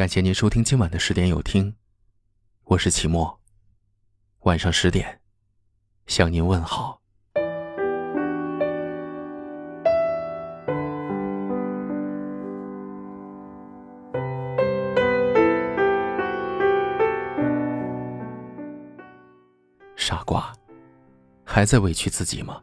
[0.00, 1.76] 感谢您收听今晚的十点有听，
[2.64, 3.38] 我是齐墨。
[4.44, 5.20] 晚上十点，
[6.06, 7.02] 向您问好。
[19.96, 20.50] 傻瓜，
[21.44, 22.62] 还在委屈自己吗？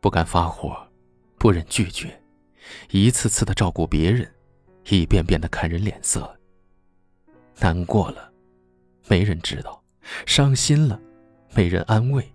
[0.00, 0.76] 不敢发火，
[1.38, 2.20] 不忍拒绝，
[2.90, 4.28] 一次次的照顾别人。
[4.88, 6.38] 一遍遍的看人脸色，
[7.58, 8.30] 难过了，
[9.08, 9.72] 没人知道；
[10.26, 11.00] 伤心了，
[11.54, 12.30] 没人安慰。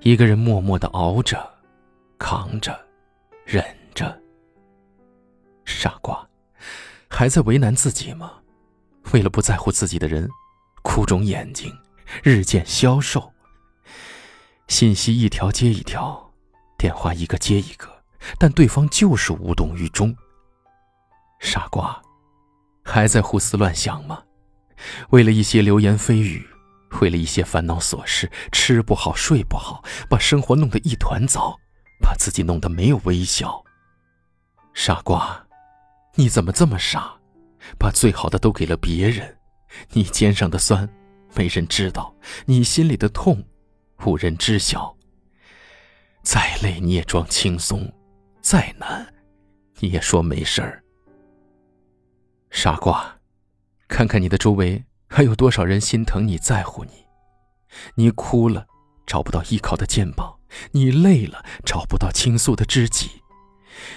[0.00, 1.48] 一个人默默的熬着，
[2.18, 2.78] 扛着，
[3.44, 3.64] 忍
[3.94, 4.18] 着。
[5.66, 6.26] 傻瓜，
[7.08, 8.32] 还在为难自己吗？
[9.12, 10.28] 为了不在乎自己的人，
[10.82, 11.70] 哭肿眼睛，
[12.22, 13.30] 日渐消瘦。
[14.68, 16.32] 信息一条接一条，
[16.78, 17.88] 电话一个接一个，
[18.38, 20.16] 但对方就是无动于衷。
[21.40, 22.00] 傻瓜，
[22.84, 24.22] 还在胡思乱想吗？
[25.08, 26.46] 为了一些流言蜚语，
[27.00, 31.58] 为了一些烦恼琐事，吃不好睡不好，把生活弄得一团糟，
[32.00, 33.64] 把自己弄得没有微笑。
[34.74, 35.46] 傻瓜，
[36.14, 37.12] 你怎么这么傻？
[37.78, 39.36] 把最好的都给了别人，
[39.92, 40.88] 你肩上的酸，
[41.34, 42.14] 没人知道；
[42.46, 43.44] 你心里的痛，
[44.04, 44.96] 无人知晓。
[46.22, 47.90] 再累你也装轻松，
[48.40, 49.06] 再难，
[49.78, 50.82] 你也说没事儿。
[52.50, 53.18] 傻瓜，
[53.88, 56.90] 看看你的周围还有多少人心疼你在乎你？
[57.94, 58.66] 你哭了，
[59.06, 60.38] 找不到依靠的肩膀；
[60.72, 63.22] 你累了，找不到倾诉的知己。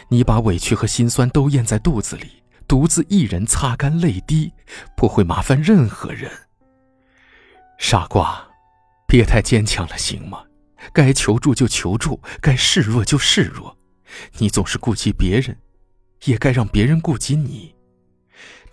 [0.09, 4.53] 你把委屈和心酸都咽在肚子里，独自一人擦干泪滴，
[4.95, 6.31] 不会麻烦任何人。
[7.79, 8.47] 傻瓜，
[9.07, 10.43] 别太坚强了，行吗？
[10.93, 13.75] 该求助就求助，该示弱就示弱。
[14.37, 15.57] 你总是顾及别人，
[16.25, 17.72] 也该让别人顾及你。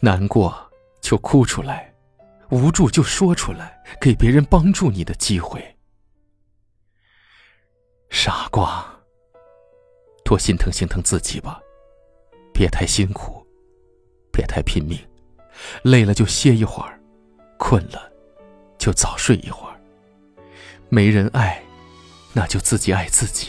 [0.00, 1.92] 难过就哭出来，
[2.50, 5.76] 无助就说出来，给别人帮助你的机会。
[8.08, 8.84] 傻瓜，
[10.24, 11.60] 多心疼心疼自己吧，
[12.52, 13.46] 别太辛苦，
[14.32, 14.98] 别太拼命，
[15.82, 17.00] 累了就歇一会儿，
[17.58, 18.10] 困了
[18.78, 19.80] 就早睡一会儿。
[20.88, 21.62] 没人爱，
[22.32, 23.46] 那就自己爱自己；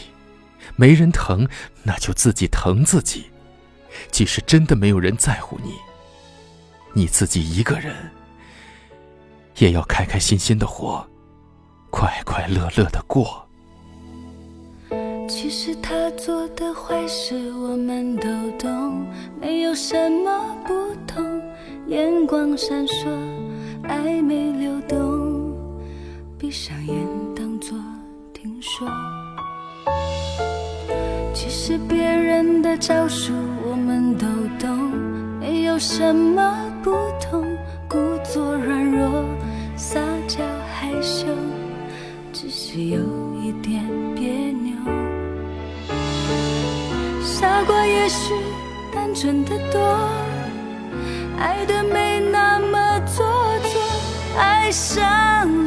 [0.76, 1.48] 没人疼，
[1.82, 3.30] 那就自己疼自己。
[4.10, 5.74] 即使真的没有人在乎你。
[6.94, 7.94] 你自己一个人，
[9.58, 11.04] 也要开开心心的活，
[11.90, 13.46] 快快乐乐的过。
[15.28, 19.06] 其实他做的坏事我们都懂，
[19.40, 21.42] 没有什么不同。
[21.88, 23.08] 眼光闪烁，
[23.84, 25.56] 暧昧流动，
[26.38, 26.94] 闭上眼
[27.34, 27.78] 当作
[28.34, 28.86] 听说。
[31.32, 33.32] 其实别人的招数
[33.66, 34.26] 我们都
[34.60, 34.90] 懂，
[35.40, 36.71] 没有什么。
[36.82, 37.56] 不同，
[37.88, 39.24] 故作软弱，
[39.76, 40.40] 撒娇
[40.74, 41.26] 害羞，
[42.32, 42.98] 只是有
[43.40, 43.84] 一点
[44.16, 44.74] 别扭。
[47.22, 48.34] 傻瓜也许
[48.92, 49.80] 单纯的多，
[51.38, 53.24] 爱的没那么做
[53.62, 53.80] 作，
[54.36, 54.98] 爱上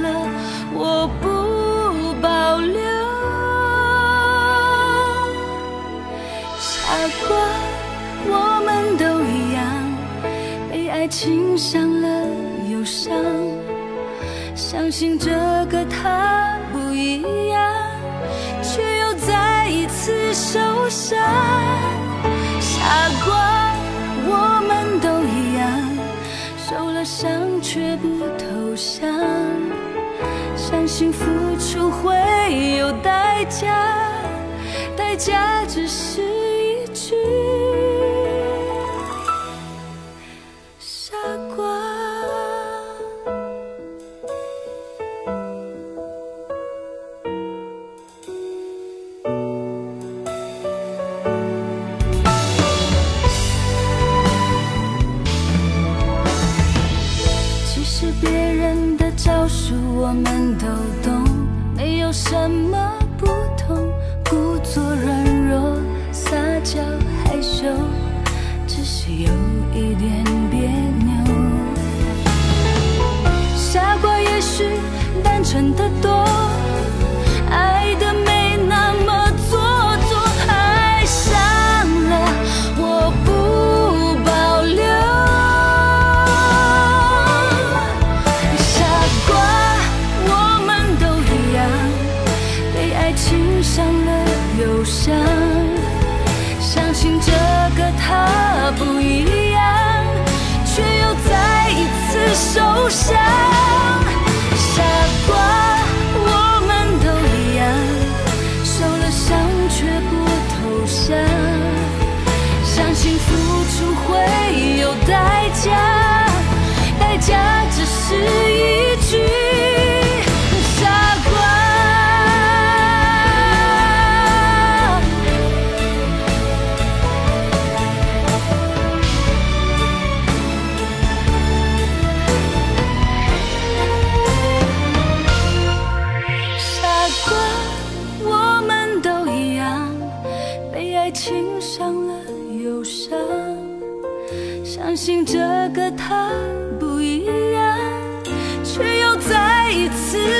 [0.02, 0.28] 了
[0.74, 2.81] 我不保留。
[6.59, 6.92] 傻
[7.25, 7.38] 瓜，
[11.06, 12.08] 爱情伤了
[12.68, 13.16] 又伤，
[14.56, 15.30] 相信这
[15.70, 17.76] 个他不一样，
[18.64, 21.16] 却又再一次受伤。
[22.60, 23.76] 傻瓜，
[24.26, 25.70] 我们都一样，
[26.58, 28.08] 受了伤却不
[28.40, 29.08] 投降，
[30.58, 31.24] 相信付
[31.60, 32.16] 出会
[32.80, 34.10] 有代价，
[34.98, 36.15] 代价只是
[62.17, 63.25] 什么不
[63.57, 63.91] 同，
[64.29, 65.77] 故作软弱，
[66.13, 66.31] 撒
[66.63, 66.79] 娇
[67.25, 67.67] 害羞，
[68.65, 69.29] 只是有
[69.73, 70.62] 一点别
[71.03, 71.35] 扭。
[73.57, 74.63] 傻瓜也许
[75.21, 76.14] 单纯的多。
[102.95, 103.44] 想。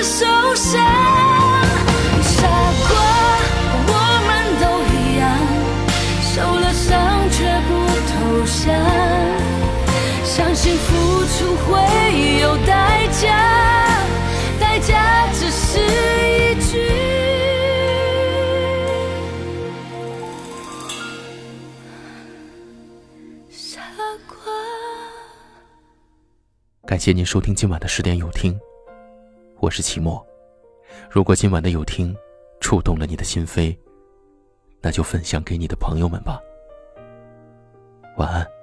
[0.06, 0.24] 受
[0.54, 0.72] 伤。
[2.22, 2.48] 傻
[2.88, 2.94] 瓜，
[3.88, 3.92] 我
[4.28, 4.30] 们
[4.62, 4.64] 都
[4.94, 5.24] 一样，
[6.22, 7.38] 受了伤却
[7.68, 7.70] 不
[8.12, 8.14] 投
[8.46, 8.64] 降，
[10.24, 10.88] 相信付
[11.26, 11.66] 出会
[12.40, 13.26] 有代价，
[14.60, 16.72] 代价只是一句
[23.50, 23.82] 傻
[24.28, 24.36] 瓜。
[26.86, 28.56] 感谢您收听今晚的十点有听，
[29.60, 30.24] 我是齐墨。
[31.10, 32.16] 如果今晚的有听
[32.60, 33.76] 触动了你的心扉，
[34.82, 36.40] 那就分享给你的朋友们吧。
[38.18, 38.55] 晚安。